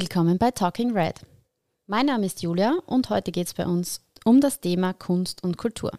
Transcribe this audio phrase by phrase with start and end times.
[0.00, 1.22] Willkommen bei Talking Red.
[1.88, 5.58] Mein Name ist Julia und heute geht es bei uns um das Thema Kunst und
[5.58, 5.90] Kultur.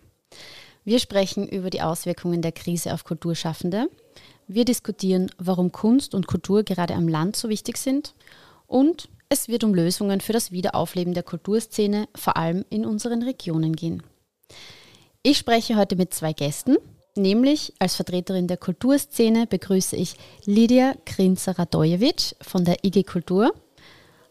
[0.86, 3.90] Wir sprechen über die Auswirkungen der Krise auf Kulturschaffende.
[4.48, 8.16] Wir diskutieren, warum Kunst und Kultur gerade am Land so wichtig sind.
[8.68, 13.76] Und es wird um Lösungen für das Wiederaufleben der Kulturszene, vor allem in unseren Regionen
[13.76, 14.02] gehen.
[15.24, 16.78] Ich spreche heute mit zwei Gästen,
[17.18, 23.54] nämlich als Vertreterin der Kulturszene begrüße ich Lydia Krinzer-Radojewitsch von der IG Kultur.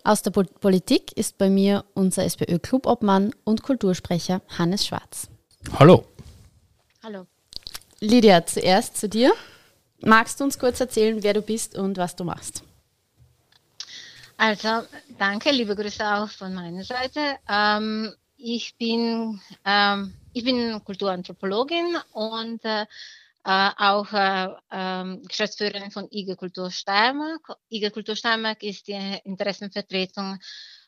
[0.05, 5.29] Aus der Politik ist bei mir unser SPÖ-Clubobmann und Kultursprecher Hannes Schwarz.
[5.79, 6.05] Hallo.
[7.02, 7.27] Hallo.
[8.01, 9.33] Lydia, zuerst zu dir.
[10.01, 12.62] Magst du uns kurz erzählen, wer du bist und was du machst?
[14.37, 14.87] Also,
[15.19, 17.21] danke, liebe Grüße auch von meiner Seite.
[17.49, 22.87] Ähm, ich bin, ähm, ich bin Kulturanthropologin und äh,
[23.48, 27.57] äh, auch äh, äh, Geschäftsführerin von IG Kultur Steiermark.
[27.71, 30.38] IG Kultur Steiermark ist die Interessenvertretung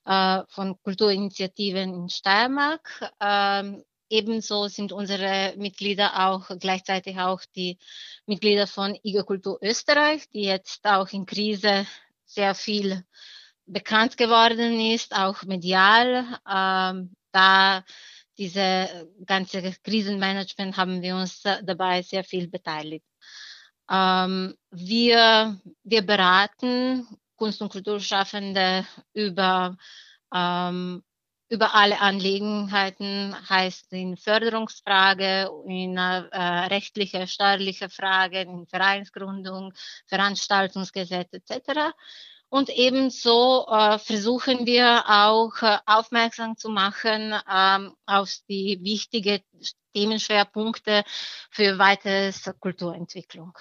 [0.05, 3.11] äh, von Kulturinitiativen in Steiermark.
[3.19, 7.79] Ähm, ebenso sind unsere Mitglieder auch gleichzeitig auch die
[8.27, 11.87] Mitglieder von IG Kultur Österreich, die jetzt auch in Krise
[12.27, 13.05] sehr viel
[13.65, 16.27] bekannt geworden ist, auch medial.
[16.47, 17.85] Ähm, da
[18.41, 23.05] diese ganze Krisenmanagement haben wir uns dabei sehr viel beteiligt.
[23.91, 29.77] Ähm, wir, wir beraten Kunst- und Kulturschaffende über,
[30.35, 31.03] ähm,
[31.51, 36.39] über alle Angelegenheiten, heißt in Förderungsfrage, in äh,
[36.69, 39.75] rechtliche, steuerliche Fragen, in Vereinsgründung,
[40.07, 41.93] Veranstaltungsgesetz etc.
[42.51, 49.41] Und ebenso äh, versuchen wir auch äh, aufmerksam zu machen ähm, auf die wichtigen
[49.95, 51.05] Themenschwerpunkte
[51.51, 53.57] für weitere Kulturentwicklung.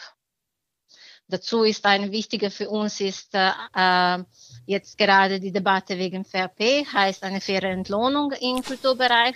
[1.28, 4.23] Dazu ist eine wichtige für uns ist äh, äh
[4.66, 9.36] jetzt gerade die Debatte wegen VRP, heißt eine faire Entlohnung im Kulturbereich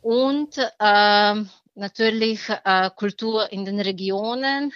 [0.00, 1.44] und äh,
[1.74, 4.72] natürlich äh, Kultur in den Regionen,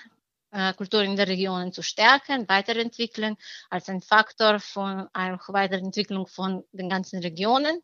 [0.76, 3.36] Kultur in den Regionen zu stärken, weiterentwickeln
[3.68, 7.82] als ein Faktor von einer Weiterentwicklung von den ganzen Regionen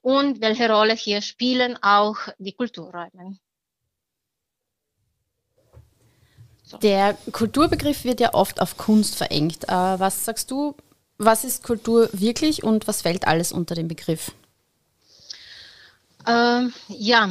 [0.00, 3.38] und welche Rolle hier spielen auch die Kulturräume.
[6.62, 6.78] So.
[6.78, 9.64] Der Kulturbegriff wird ja oft auf Kunst verengt.
[9.64, 10.76] Äh, was sagst du,
[11.18, 14.32] was ist Kultur wirklich und was fällt alles unter den Begriff?
[16.26, 17.30] Ähm, ja,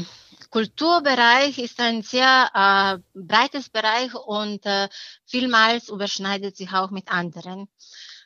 [0.53, 4.87] Kulturbereich ist ein sehr äh, breites Bereich und äh,
[5.25, 7.67] vielmals überschneidet sich auch mit anderen.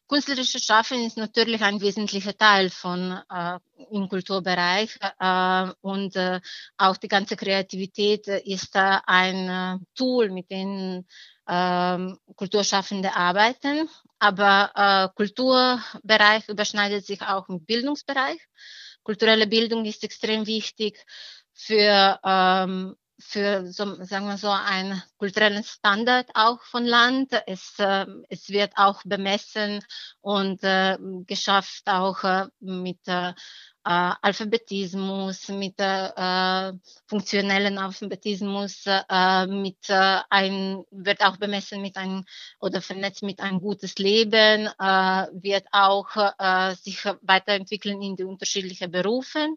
[0.09, 3.59] Künstlerische Schaffen ist natürlich ein wesentlicher Teil von äh,
[3.91, 6.41] im Kulturbereich äh, und äh,
[6.77, 11.05] auch die ganze Kreativität ist äh, ein Tool, mit dem
[11.45, 11.97] äh,
[12.35, 13.87] Kulturschaffende arbeiten.
[14.19, 18.41] Aber äh, Kulturbereich überschneidet sich auch mit Bildungsbereich.
[19.07, 21.05] Kulturelle Bildung ist extrem wichtig
[21.57, 27.33] für, ähm, für so, sagen wir so, einen kulturellen Standard auch von Land.
[27.47, 29.83] Es, äh, es wird auch bemessen
[30.21, 33.33] und äh, geschafft auch äh, mit äh,
[33.89, 36.73] Alphabetismus, mit äh,
[37.07, 42.25] funktionellen Alphabetismus, äh, mit äh, ein, wird auch bemessen mit einem
[42.59, 48.91] oder vernetzt mit ein gutes Leben, äh, wird auch äh, sich weiterentwickeln in die unterschiedlichen
[48.91, 49.55] Berufen.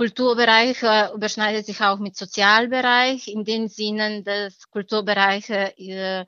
[0.00, 6.24] Kulturbereich äh, überschneidet sich auch mit Sozialbereich in den Sinnen, dass Kulturbereich äh,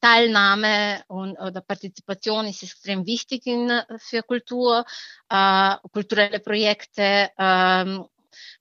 [0.00, 4.86] Teilnahme und, oder Partizipation ist extrem wichtig in, für Kultur.
[5.28, 7.98] Äh, kulturelle Projekte äh,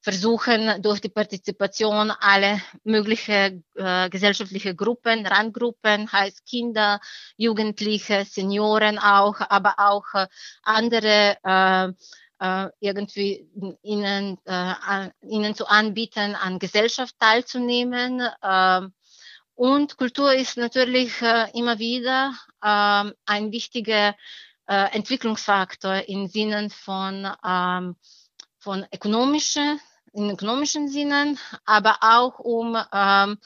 [0.01, 6.99] versuchen durch die Partizipation alle mögliche äh, gesellschaftliche Gruppen, Randgruppen, heißt Kinder,
[7.37, 10.27] Jugendliche, Senioren auch, aber auch äh,
[10.63, 11.93] andere äh,
[12.41, 13.47] äh, irgendwie
[13.83, 18.19] ihnen, äh, ihnen zu anbieten, an Gesellschaft teilzunehmen.
[18.41, 18.81] Äh,
[19.53, 22.33] und Kultur ist natürlich äh, immer wieder
[22.63, 24.15] äh, ein wichtiger
[24.67, 27.95] äh, Entwicklungsfaktor im Sinne von, ähm,
[28.57, 29.79] von ökonomischen,
[30.13, 33.37] in ökonomischen Sinnen, aber auch um ähm,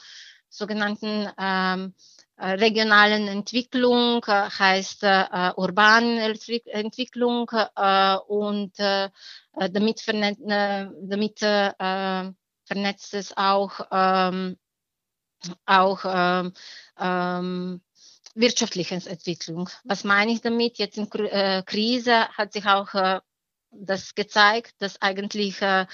[0.48, 9.10] sogenannten ähm, äh, regionalen Entwicklung, äh, heißt äh, urbanen Entwicklung äh, und äh,
[9.52, 12.32] damit, vernetzt, damit äh,
[12.64, 14.58] vernetzt es auch, ähm,
[15.64, 16.52] auch ähm,
[16.98, 17.80] ähm,
[18.34, 19.70] wirtschaftliche Entwicklung.
[19.84, 20.78] Was meine ich damit?
[20.78, 23.22] Jetzt in Krise hat sich auch
[23.80, 25.86] das gezeigt, dass eigentlich äh,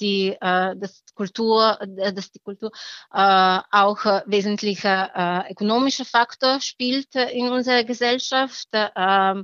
[0.00, 2.70] die äh, das Kultur, äh, dass die Kultur
[3.12, 8.68] äh, auch äh, wesentlicher äh, ökonomischer Faktor spielt äh, in unserer Gesellschaft.
[8.72, 9.42] Äh,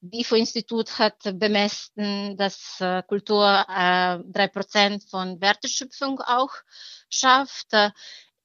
[0.00, 6.52] WIFO-Institut hat bemessen, dass äh, Kultur äh, drei Prozent von Werteschöpfung auch
[7.08, 7.72] schafft.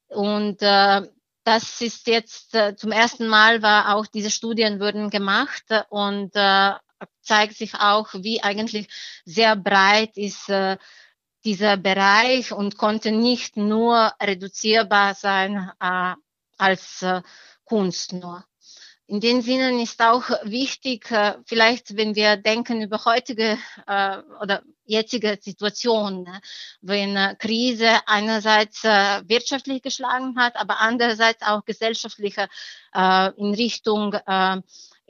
[0.07, 1.01] Und äh,
[1.43, 6.73] das ist jetzt äh, zum ersten Mal war auch diese Studien wurden gemacht und äh,
[7.21, 8.87] zeigt sich auch, wie eigentlich
[9.25, 10.77] sehr breit ist äh,
[11.43, 16.13] dieser Bereich und konnte nicht nur reduzierbar sein äh,
[16.57, 17.21] als äh,
[17.65, 18.45] Kunst nur.
[19.11, 24.63] In den Sinnen ist auch wichtig, äh, vielleicht wenn wir denken über heutige äh, oder
[24.85, 26.39] jetzige Situation, ne,
[26.79, 32.47] wenn äh, Krise einerseits wirtschaftlich geschlagen hat, aber andererseits auch gesellschaftliche
[32.93, 34.15] in Richtung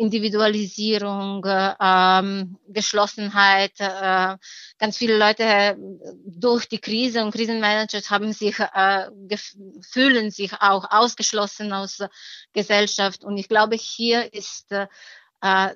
[0.02, 3.74] Individualisierung, ähm, Geschlossenheit.
[3.78, 4.38] Äh,
[4.80, 5.76] ganz viele Leute äh,
[6.26, 9.08] durch die Krise und Krisenmanager haben sich, äh,
[9.82, 12.00] fühlen sich auch ausgeschlossen aus
[12.52, 13.24] Gesellschaft.
[13.24, 14.88] Und ich glaube, hier ist äh,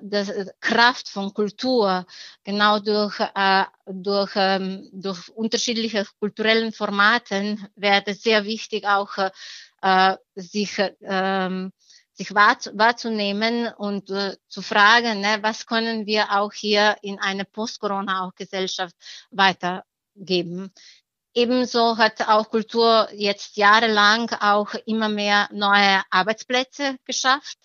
[0.00, 2.04] die Kraft von Kultur
[2.42, 9.16] genau durch, äh, durch, ähm, durch unterschiedliche kulturellen Formaten wäre sehr wichtig auch
[9.82, 11.72] äh, sich ähm,
[12.16, 17.44] sich wahr, wahrzunehmen und äh, zu fragen, ne, was können wir auch hier in eine
[17.44, 18.96] Post-Corona-Gesellschaft
[19.30, 20.72] weitergeben.
[21.34, 27.58] Ebenso hat auch Kultur jetzt jahrelang auch immer mehr neue Arbeitsplätze geschafft.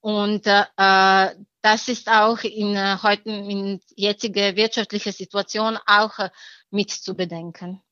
[0.00, 6.30] Und äh, das ist auch in äh, heute in jetziger wirtschaftlicher Situation auch äh,
[6.70, 7.82] mit zu bedenken.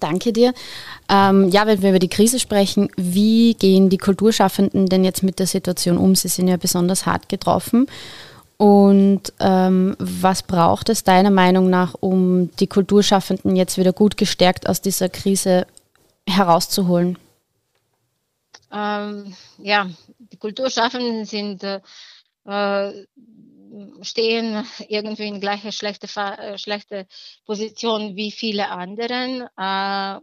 [0.00, 0.52] Danke dir.
[1.08, 5.38] Ähm, ja, wenn wir über die Krise sprechen, wie gehen die Kulturschaffenden denn jetzt mit
[5.38, 6.14] der Situation um?
[6.14, 7.86] Sie sind ja besonders hart getroffen.
[8.56, 14.68] Und ähm, was braucht es deiner Meinung nach, um die Kulturschaffenden jetzt wieder gut gestärkt
[14.68, 15.66] aus dieser Krise
[16.28, 17.18] herauszuholen?
[18.72, 19.88] Ähm, ja,
[20.18, 21.80] die Kulturschaffenden sind äh,
[24.02, 27.06] stehen irgendwie in gleicher schlechte, äh, schlechte
[27.44, 29.48] Position wie viele anderen.
[29.56, 30.20] Äh,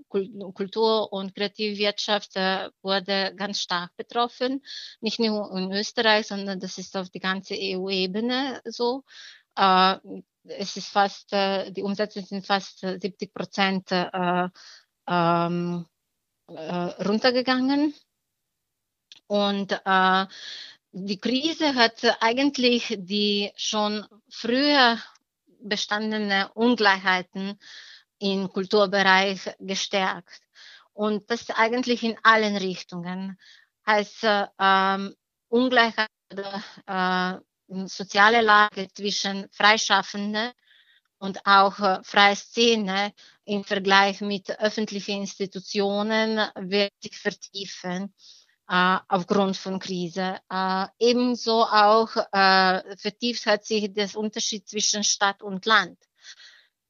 [0.53, 4.61] Kultur- und Kreativwirtschaft äh, wurde ganz stark betroffen,
[5.01, 9.03] nicht nur in Österreich, sondern das ist auf die ganze EU-Ebene so.
[10.43, 13.89] Es ist fast, die Umsätze sind fast 70 Prozent
[15.07, 15.85] ähm,
[17.05, 17.93] runtergegangen.
[19.31, 20.25] Und äh,
[20.91, 24.97] die Krise hat eigentlich die schon früher
[25.61, 27.59] bestandene Ungleichheiten
[28.19, 30.41] im Kulturbereich gestärkt.
[30.93, 33.39] Und das eigentlich in allen Richtungen.
[33.87, 34.25] Heißt
[34.59, 35.15] ähm,
[35.47, 36.09] Ungleichheit
[36.85, 37.33] äh,
[37.85, 40.51] soziale Lage zwischen Freischaffenden
[41.17, 43.13] und auch äh, freie Szene
[43.45, 48.13] im Vergleich mit öffentlichen Institutionen wird sich vertiefen
[48.71, 50.37] äh, aufgrund von Krise.
[50.49, 55.97] Äh, ebenso auch äh, vertieft hat sich das Unterschied zwischen Stadt und Land.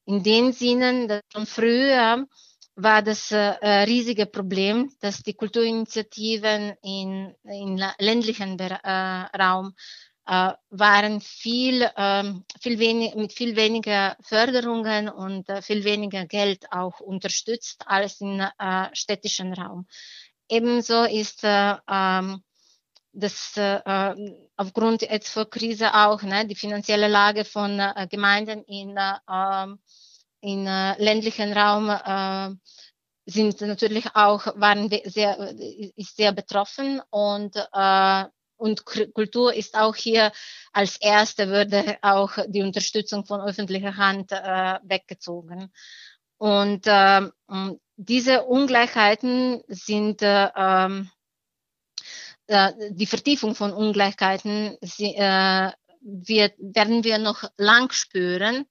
[0.05, 2.27] In dem Sinne, dass schon früher
[2.75, 3.37] war das äh,
[3.85, 8.73] riesige Problem, dass die Kulturinitiativen in, in ländlichen äh,
[9.37, 9.73] Raum
[10.27, 16.71] äh, waren viel, ähm, viel wenig, mit viel weniger Förderungen und äh, viel weniger Geld
[16.71, 19.87] auch unterstützt als im äh, städtischen Raum.
[20.51, 22.43] Ebenso ist äh, ähm,
[23.13, 24.13] das äh,
[24.57, 29.79] aufgrund jetzt vor Krise auch ne, die finanzielle Lage von äh, Gemeinden in, äh, ähm,
[30.41, 32.49] in äh, ländlichen Raum äh,
[33.25, 35.37] sind natürlich auch waren sehr
[35.95, 38.25] ist sehr betroffen und äh,
[38.57, 40.31] und Kultur ist auch hier
[40.73, 45.71] als erste würde auch die Unterstützung von öffentlicher Hand äh, weggezogen.
[46.41, 47.29] Und äh,
[47.97, 51.11] diese Ungleichheiten sind äh, ähm,
[52.47, 55.71] äh, die Vertiefung von Ungleichheiten sie, äh,
[56.01, 58.65] wird, werden wir noch lang spüren.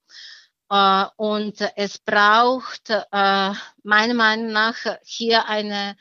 [0.72, 5.96] Uh, und es braucht uh, meiner Meinung nach hier eine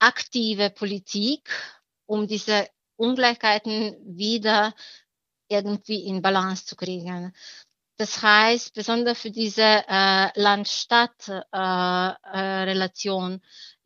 [0.00, 1.50] aktive Politik,
[2.06, 4.74] um diese Ungleichheiten wieder
[5.48, 7.32] irgendwie in Balance zu kriegen.
[8.00, 13.38] Das heißt, besonders für diese äh, Land-Stadt-Relation äh,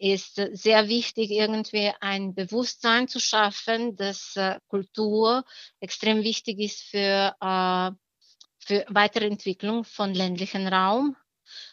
[0.07, 5.45] äh, ist sehr wichtig, irgendwie ein Bewusstsein zu schaffen, dass äh, Kultur
[5.81, 7.91] extrem wichtig ist für, äh,
[8.59, 11.17] für weitere Entwicklung von ländlichen Raum.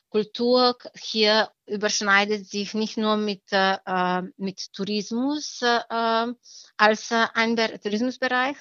[0.07, 6.27] Kultur hier überschneidet sich nicht nur mit, äh, mit Tourismus äh,
[6.77, 8.55] als ein Tourismusbereich,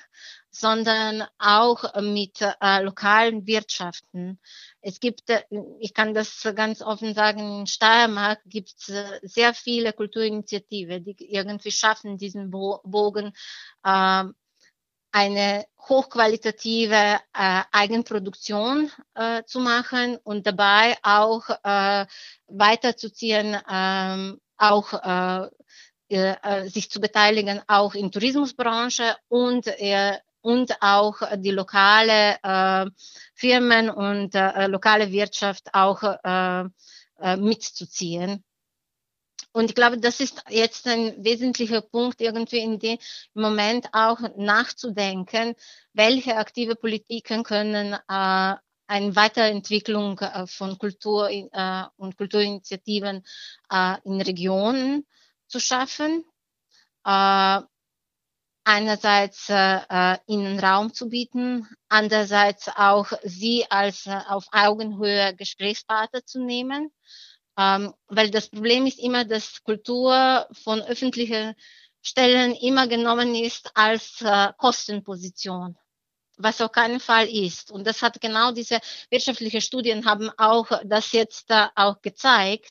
[0.51, 4.41] sondern auch mit äh, lokalen Wirtschaften.
[4.81, 5.43] Es gibt, äh,
[5.81, 11.17] ich kann das ganz offen sagen, in Steiermark gibt es äh, sehr viele Kulturinitiativen, die
[11.33, 13.33] irgendwie schaffen, diesen Bogen
[13.85, 14.25] äh,
[15.11, 16.95] eine hochqualitative
[17.33, 18.91] äh, Eigenproduktion
[19.47, 21.49] zu machen und dabei auch
[22.47, 25.49] weiterzuziehen, äh, auch
[26.67, 29.67] sich zu beteiligen, auch in Tourismusbranche und
[30.41, 32.91] und auch die lokale äh,
[33.35, 36.65] Firmen und äh, lokale Wirtschaft auch äh,
[37.21, 38.45] äh, mitzuziehen.
[39.53, 42.99] Und ich glaube, das ist jetzt ein wesentlicher Punkt, irgendwie in dem
[43.35, 45.55] Moment auch nachzudenken,
[45.93, 48.55] welche aktive Politiken können äh,
[48.89, 53.25] eine Weiterentwicklung äh, von Kultur äh, und Kulturinitiativen
[53.71, 55.07] äh, in Regionen
[55.47, 56.25] zu schaffen.
[58.69, 66.25] Äh, einerseits äh, ihnen Raum zu bieten, andererseits auch sie als äh, auf Augenhöhe Gesprächspartner
[66.25, 66.91] zu nehmen.
[67.59, 71.55] Ähm, weil das Problem ist immer, dass Kultur von öffentlichen
[72.03, 75.77] Stellen immer genommen ist als äh, Kostenposition
[76.41, 77.73] was auf keinen Fall ist.
[77.73, 78.79] Und das hat genau diese
[79.11, 82.71] wirtschaftliche Studien haben auch das jetzt äh, auch gezeigt,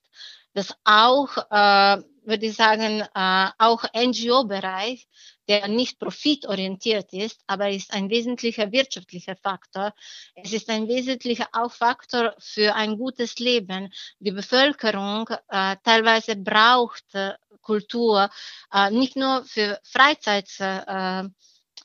[0.53, 5.05] dass auch, äh, würde ich sagen, äh, auch NGO-Bereich
[5.47, 9.93] der nicht profitorientiert ist, aber ist ein wesentlicher wirtschaftlicher Faktor.
[10.35, 13.93] Es ist ein wesentlicher auch Faktor für ein gutes Leben.
[14.19, 18.29] Die Bevölkerung äh, teilweise braucht äh, Kultur
[18.73, 20.49] äh, nicht nur für Freizeit.
[20.59, 21.23] Äh,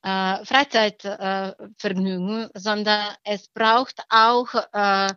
[0.03, 5.15] äh, Freizeitvergnügen, äh, sondern es braucht auch äh,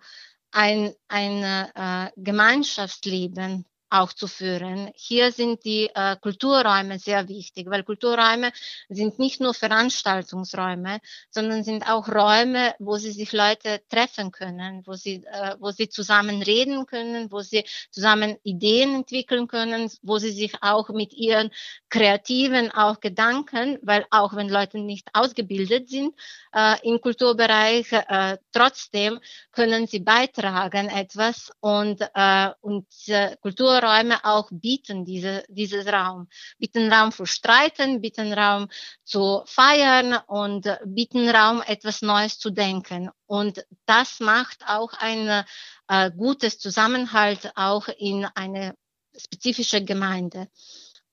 [0.51, 4.91] ein, ein äh, Gemeinschaftsleben auch zu führen.
[4.95, 8.51] Hier sind die äh, Kulturräume sehr wichtig, weil Kulturräume
[8.89, 10.99] sind nicht nur Veranstaltungsräume,
[11.29, 15.89] sondern sind auch Räume, wo sie sich Leute treffen können, wo sie, äh, wo sie
[15.89, 21.51] zusammen reden können, wo sie zusammen Ideen entwickeln können, wo sie sich auch mit ihren
[21.89, 26.13] kreativen auch Gedanken, weil auch wenn Leute nicht ausgebildet sind
[26.53, 29.19] äh, im Kulturbereich, äh, trotzdem
[29.51, 36.27] können sie beitragen etwas und, äh, und äh, Kultur Räume auch bieten diese, dieses Raum.
[36.57, 38.69] Bieten Raum für Streiten, bieten Raum
[39.03, 43.09] zu feiern und bieten Raum, etwas Neues zu denken.
[43.25, 45.45] Und das macht auch ein
[45.87, 48.75] äh, gutes Zusammenhalt auch in eine
[49.17, 50.49] spezifische Gemeinde.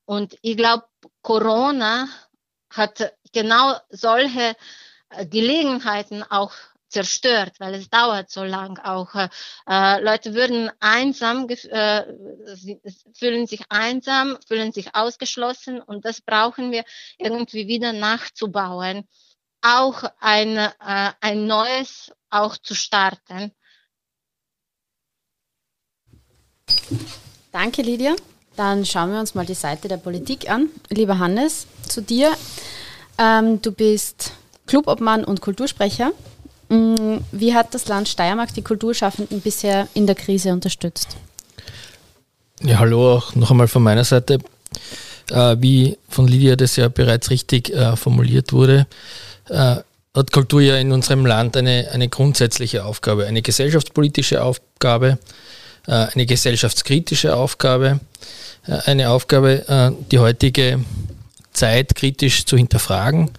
[0.04, 0.84] Und ich glaube,
[1.22, 2.08] Corona
[2.70, 4.56] hat genau solche
[5.10, 6.52] äh, Gelegenheiten auch
[6.92, 8.78] zerstört, weil es dauert so lang.
[8.78, 12.02] Auch äh, Leute würden einsam, äh,
[13.14, 16.84] fühlen sich einsam, fühlen sich ausgeschlossen und das brauchen wir
[17.18, 19.08] irgendwie wieder nachzubauen.
[19.62, 20.70] Auch ein, äh,
[21.20, 23.52] ein neues auch zu starten.
[27.52, 28.14] Danke, Lydia.
[28.56, 30.68] Dann schauen wir uns mal die Seite der Politik an.
[30.90, 32.32] Lieber Hannes, zu dir.
[33.18, 34.32] Ähm, du bist
[34.66, 36.12] Clubobmann und Kultursprecher
[36.72, 41.16] wie hat das Land Steiermark die Kulturschaffenden bisher in der Krise unterstützt?
[42.62, 44.38] Ja, hallo auch noch einmal von meiner Seite.
[45.30, 48.86] Äh, wie von Lydia das ja bereits richtig äh, formuliert wurde,
[49.48, 49.76] äh,
[50.14, 55.18] hat Kultur ja in unserem Land eine, eine grundsätzliche Aufgabe, eine gesellschaftspolitische Aufgabe,
[55.86, 57.98] eine gesellschaftskritische Aufgabe,
[58.84, 60.84] eine Aufgabe, die heutige
[61.52, 63.30] Zeit kritisch zu hinterfragen.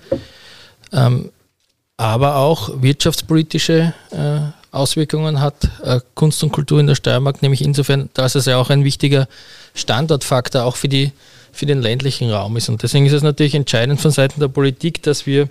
[1.98, 4.40] Aber auch wirtschaftspolitische äh,
[4.72, 8.72] Auswirkungen hat äh, Kunst und Kultur in der Steiermark, nämlich insofern, dass es ja auch
[8.72, 9.28] ein wichtiger
[9.76, 11.12] Standortfaktor auch für, die,
[11.52, 12.70] für den ländlichen Raum ist.
[12.70, 15.48] Und deswegen ist es natürlich entscheidend von Seiten der Politik, dass wir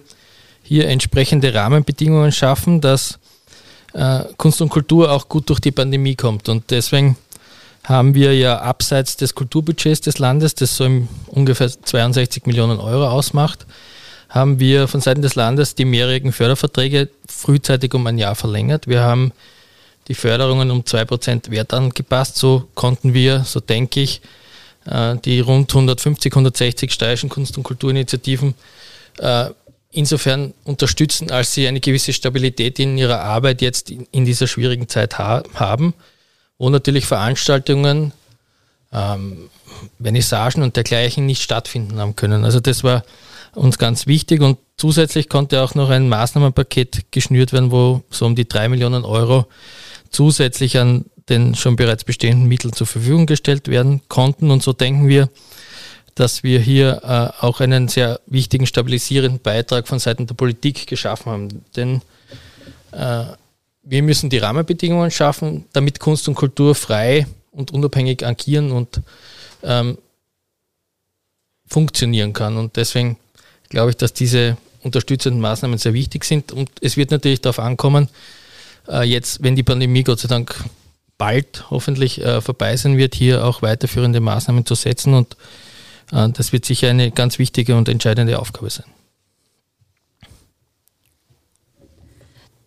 [0.64, 3.18] hier entsprechende Rahmenbedingungen schaffen, dass
[3.92, 6.48] äh, Kunst und Kultur auch gut durch die Pandemie kommt.
[6.48, 7.16] Und deswegen
[7.84, 10.88] haben wir ja abseits des Kulturbudgets des Landes, das so
[11.28, 13.66] ungefähr 62 Millionen Euro ausmacht,
[14.32, 18.86] haben wir von Seiten des Landes die mehrjährigen Förderverträge frühzeitig um ein Jahr verlängert.
[18.86, 19.32] Wir haben
[20.08, 22.36] die Förderungen um 2% Wert angepasst.
[22.36, 24.22] So konnten wir, so denke ich,
[24.86, 28.54] äh, die rund 150, 160 steirischen Kunst- und Kulturinitiativen
[29.18, 29.50] äh,
[29.90, 35.18] insofern unterstützen, als sie eine gewisse Stabilität in ihrer Arbeit jetzt in dieser schwierigen Zeit
[35.18, 35.92] haben,
[36.56, 38.12] wo natürlich Veranstaltungen,
[38.94, 39.50] ähm,
[40.00, 42.46] Vernissagen und dergleichen nicht stattfinden haben können.
[42.46, 43.04] Also das war
[43.54, 48.34] uns ganz wichtig und zusätzlich konnte auch noch ein Maßnahmenpaket geschnürt werden, wo so um
[48.34, 49.46] die drei Millionen Euro
[50.10, 54.50] zusätzlich an den schon bereits bestehenden Mitteln zur Verfügung gestellt werden konnten.
[54.50, 55.28] Und so denken wir,
[56.14, 61.32] dass wir hier äh, auch einen sehr wichtigen stabilisierenden Beitrag von Seiten der Politik geschaffen
[61.32, 61.64] haben.
[61.76, 62.02] Denn
[62.92, 63.24] äh,
[63.82, 69.00] wir müssen die Rahmenbedingungen schaffen, damit Kunst und Kultur frei und unabhängig agieren und
[69.62, 69.98] ähm,
[71.66, 72.56] funktionieren kann.
[72.56, 73.16] Und deswegen
[73.72, 76.52] glaube ich, dass diese unterstützenden Maßnahmen sehr wichtig sind.
[76.52, 78.08] Und es wird natürlich darauf ankommen,
[78.88, 80.54] äh, jetzt, wenn die Pandemie Gott sei Dank
[81.18, 85.14] bald hoffentlich äh, vorbei sein wird, hier auch weiterführende Maßnahmen zu setzen.
[85.14, 85.36] Und
[86.12, 88.86] äh, das wird sicher eine ganz wichtige und entscheidende Aufgabe sein.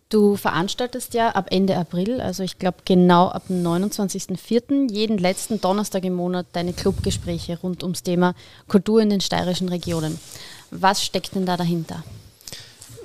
[0.10, 5.60] Du veranstaltest ja ab Ende April, also ich glaube genau ab dem 29.04., jeden letzten
[5.60, 8.36] Donnerstag im Monat deine Clubgespräche rund ums Thema
[8.68, 10.20] Kultur in den steirischen Regionen.
[10.72, 12.04] Was steckt denn da dahinter?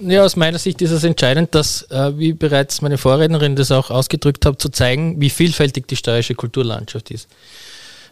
[0.02, 3.90] Ja, aus meiner Sicht ist es entscheidend, dass, äh, wie bereits meine Vorrednerin das auch
[3.90, 7.28] ausgedrückt hat, zu zeigen, wie vielfältig die steirische Kulturlandschaft ist.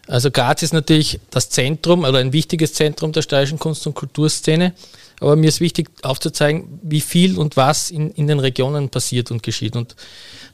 [0.07, 4.73] Also Graz ist natürlich das Zentrum oder ein wichtiges Zentrum der steirischen Kunst- und Kulturszene,
[5.19, 9.43] aber mir ist wichtig aufzuzeigen, wie viel und was in, in den Regionen passiert und
[9.43, 9.75] geschieht.
[9.75, 9.95] Und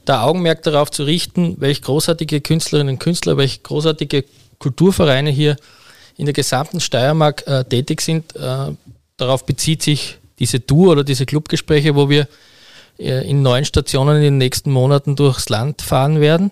[0.04, 4.24] da Augenmerk darauf zu richten, welche großartige Künstlerinnen und Künstler, welche großartige
[4.58, 5.56] Kulturvereine hier
[6.16, 8.72] in der gesamten Steiermark äh, tätig sind, äh,
[9.16, 12.28] darauf bezieht sich diese Tour oder diese Clubgespräche, wo wir
[12.98, 16.50] äh, in neun Stationen in den nächsten Monaten durchs Land fahren werden,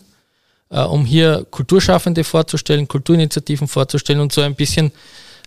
[0.71, 4.93] äh, um hier Kulturschaffende vorzustellen, Kulturinitiativen vorzustellen und so ein bisschen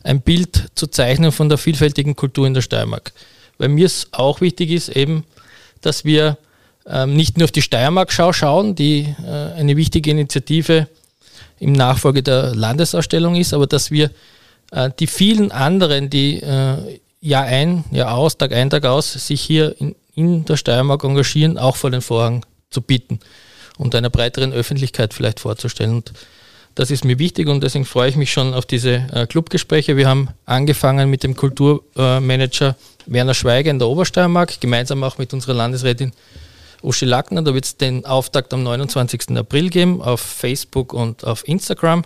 [0.04, 3.14] ein Bild zu zeichnen von der vielfältigen Kultur in der Steiermark.
[3.58, 5.26] Weil mir es auch wichtig ist, eben,
[5.82, 6.38] dass wir
[6.86, 10.88] ähm, nicht nur auf die Steiermark-Schau schauen, die äh, eine wichtige Initiative
[11.60, 14.12] im Nachfolge der Landesausstellung ist, aber dass wir
[15.00, 16.42] die vielen anderen, die
[17.22, 21.58] Jahr ein, Jahr aus, Tag ein, Tag aus sich hier in, in der Steiermark engagieren,
[21.58, 23.20] auch vor den Vorhang zu bieten
[23.78, 25.96] und einer breiteren Öffentlichkeit vielleicht vorzustellen.
[25.96, 26.14] Und
[26.76, 29.98] das ist mir wichtig und deswegen freue ich mich schon auf diese äh, Clubgespräche.
[29.98, 32.76] Wir haben angefangen mit dem Kulturmanager
[33.08, 36.12] Werner Schweiger in der Obersteiermark, gemeinsam auch mit unserer Landesrätin
[36.82, 37.42] Uschi Lackner.
[37.42, 39.38] Da wird es den Auftakt am 29.
[39.38, 42.04] April geben auf Facebook und auf Instagram.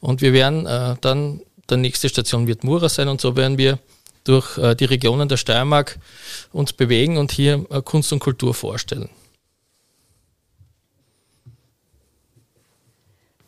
[0.00, 3.78] Und wir werden äh, dann, der nächste Station wird Mura sein und so werden wir
[4.24, 5.98] durch äh, die Regionen der Steiermark
[6.52, 9.08] uns bewegen und hier äh, Kunst und Kultur vorstellen.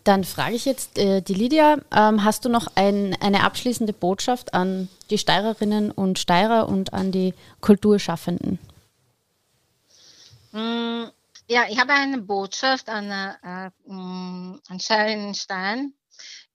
[0.05, 4.55] Dann frage ich jetzt äh, die Lydia, ähm, hast du noch ein, eine abschließende Botschaft
[4.55, 8.61] an die Steirerinnen und Steirer und an die Kulturschaffenden?
[10.57, 11.11] Mm,
[11.49, 14.81] ja, ich habe eine Botschaft an, äh, mm, an
[15.27, 15.93] und Stein.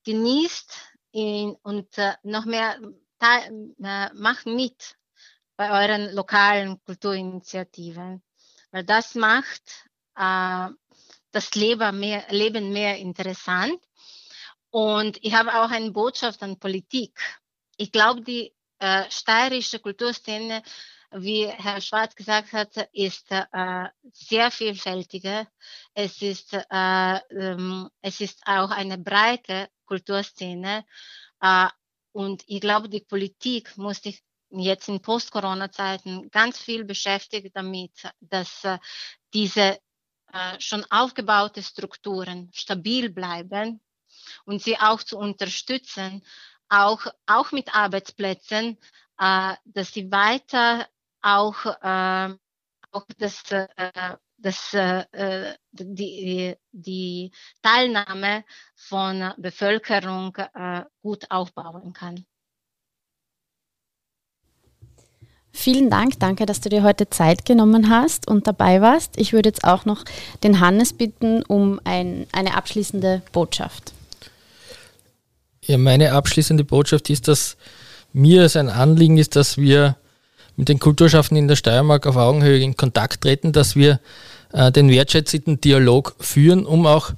[0.03, 0.73] Genießt
[1.11, 2.79] ihn und äh, noch mehr
[3.19, 4.97] äh, macht mit
[5.55, 8.23] bei euren lokalen Kulturinitiativen,
[8.71, 9.85] weil das macht
[10.15, 10.69] äh,
[11.31, 13.79] das Leben mehr, Leben mehr interessant.
[14.71, 17.19] Und ich habe auch eine Botschaft an Politik.
[17.77, 20.63] Ich glaube, die äh, steirische Kulturszene,
[21.11, 25.47] wie Herr Schwarz gesagt hat, ist äh, sehr vielfältiger.
[25.93, 30.85] Es ist, äh, ähm, es ist auch eine breite Kulturszene.
[31.41, 31.67] Äh,
[32.13, 38.63] und ich glaube, die Politik muss sich jetzt in Post-Corona-Zeiten ganz viel beschäftigen damit, dass
[38.63, 38.77] äh,
[39.33, 39.79] diese
[40.33, 43.81] äh, schon aufgebaute Strukturen stabil bleiben
[44.45, 46.23] und sie auch zu unterstützen,
[46.69, 48.77] auch, auch mit Arbeitsplätzen,
[49.17, 50.87] äh, dass sie weiter
[51.21, 52.35] auch, äh,
[52.91, 53.67] auch das äh,
[54.41, 57.31] dass äh, äh, die, die
[57.61, 58.43] Teilnahme
[58.75, 62.25] von Bevölkerung äh, gut aufbauen kann.
[65.53, 69.17] Vielen Dank, danke, dass du dir heute Zeit genommen hast und dabei warst.
[69.17, 70.05] Ich würde jetzt auch noch
[70.43, 73.91] den Hannes bitten um ein, eine abschließende Botschaft.
[75.63, 77.57] Ja, meine abschließende Botschaft ist, dass
[78.13, 79.97] mir es ein Anliegen ist, dass wir
[80.55, 83.99] mit den Kulturschaffenden in der Steiermark auf Augenhöhe in Kontakt treten, dass wir
[84.53, 87.11] äh, den wertschätzenden Dialog führen, um auch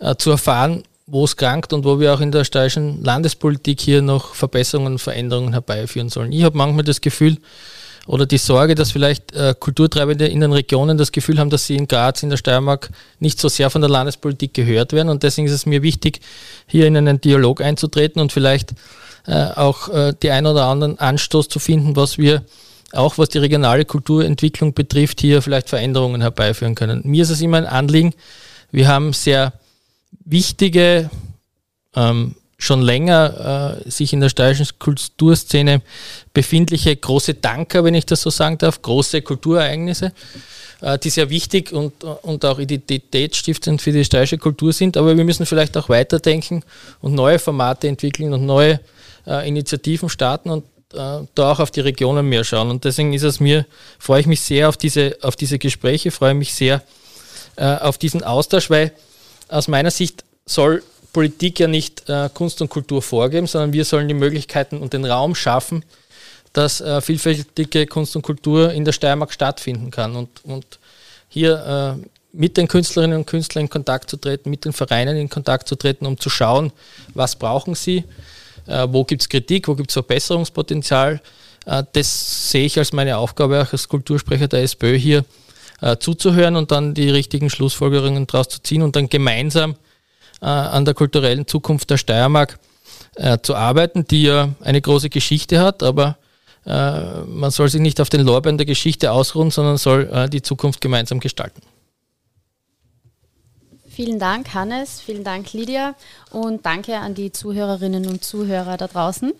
[0.00, 4.02] äh, zu erfahren, wo es krankt und wo wir auch in der steirischen Landespolitik hier
[4.02, 6.32] noch Verbesserungen Veränderungen herbeiführen sollen.
[6.32, 7.38] Ich habe manchmal das Gefühl
[8.06, 11.76] oder die Sorge, dass vielleicht äh, Kulturtreibende in den Regionen das Gefühl haben, dass sie
[11.76, 12.90] in Graz, in der Steiermark
[13.20, 15.08] nicht so sehr von der Landespolitik gehört werden.
[15.08, 16.20] Und deswegen ist es mir wichtig,
[16.66, 18.72] hier in einen Dialog einzutreten und vielleicht
[19.26, 22.42] äh, auch äh, die ein oder anderen Anstoß zu finden, was wir
[22.92, 27.00] auch was die regionale Kulturentwicklung betrifft, hier vielleicht Veränderungen herbeiführen können.
[27.04, 28.14] Mir ist es immer ein Anliegen.
[28.70, 29.52] Wir haben sehr
[30.24, 31.10] wichtige,
[31.94, 35.82] ähm, schon länger äh, sich in der steirischen Kulturszene
[36.32, 40.12] befindliche große Danker, wenn ich das so sagen darf, große Kulturereignisse,
[40.80, 44.96] äh, die sehr wichtig und, und auch identitätsstiftend für die steirische Kultur sind.
[44.96, 46.62] Aber wir müssen vielleicht auch weiterdenken
[47.00, 48.78] und neue Formate entwickeln und neue
[49.26, 50.50] äh, Initiativen starten.
[50.50, 52.70] Und da auch auf die Regionen mehr schauen.
[52.70, 53.66] Und deswegen ist es mir,
[53.98, 56.82] freue ich mich sehr auf diese, auf diese Gespräche, freue mich sehr
[57.56, 58.92] äh, auf diesen Austausch, weil
[59.48, 64.08] aus meiner Sicht soll Politik ja nicht äh, Kunst und Kultur vorgeben, sondern wir sollen
[64.08, 65.84] die Möglichkeiten und den Raum schaffen,
[66.52, 70.16] dass äh, vielfältige Kunst und Kultur in der Steiermark stattfinden kann.
[70.16, 70.78] Und, und
[71.28, 75.28] hier äh, mit den Künstlerinnen und Künstlern in Kontakt zu treten, mit den Vereinen in
[75.28, 76.72] Kontakt zu treten, um zu schauen,
[77.12, 78.04] was brauchen sie, äh,
[78.66, 81.20] wo gibt es Kritik, wo gibt es Verbesserungspotenzial.
[81.66, 85.24] Äh, das sehe ich als meine Aufgabe auch als Kultursprecher der SPÖ hier
[85.80, 89.76] äh, zuzuhören und dann die richtigen Schlussfolgerungen daraus zu ziehen und dann gemeinsam
[90.40, 92.58] äh, an der kulturellen Zukunft der Steiermark
[93.16, 96.16] äh, zu arbeiten, die ja eine große Geschichte hat, aber
[96.64, 100.80] äh, man soll sich nicht auf den Lorbeeren der Geschichte ausruhen, sondern soll die Zukunft
[100.80, 101.60] gemeinsam gestalten.
[103.94, 105.00] Vielen Dank, Hannes.
[105.00, 105.94] Vielen Dank, Lydia.
[106.30, 109.32] Und danke an die Zuhörerinnen und Zuhörer da draußen.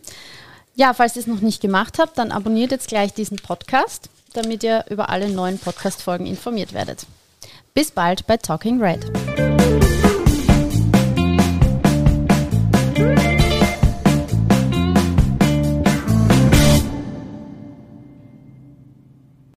[0.74, 4.62] Ja, falls ihr es noch nicht gemacht habt, dann abonniert jetzt gleich diesen Podcast, damit
[4.62, 7.06] ihr über alle neuen Podcast-Folgen informiert werdet.
[7.72, 10.01] Bis bald bei Talking Red.